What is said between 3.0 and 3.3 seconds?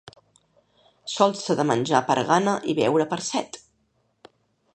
per